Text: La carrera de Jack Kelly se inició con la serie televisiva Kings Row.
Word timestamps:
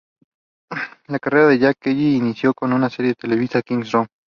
La 1.09 1.19
carrera 1.19 1.49
de 1.49 1.59
Jack 1.59 1.77
Kelly 1.81 2.13
se 2.13 2.17
inició 2.17 2.53
con 2.55 2.71
la 2.81 2.89
serie 2.89 3.13
televisiva 3.13 3.61
Kings 3.61 3.91
Row. 3.91 4.07